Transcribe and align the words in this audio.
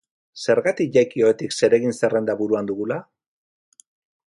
Zergatik 0.45 0.89
jaiki 0.95 1.23
ohetik 1.27 1.53
zeregin 1.59 1.95
zerrenda 2.03 2.37
buruan 2.41 2.73
dugula? 2.73 3.01